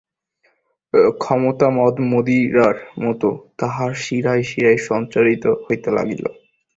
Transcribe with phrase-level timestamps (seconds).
[1.19, 3.27] ক্ষমতামদ মদিরার মতো
[3.59, 6.23] তাঁহার শিরায় শিরায় সঞ্চারিত হইতে লাগিল।